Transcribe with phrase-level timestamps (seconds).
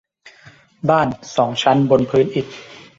[0.89, 1.07] บ้าน
[1.37, 2.47] สองชั้นบนพื้นอิฐ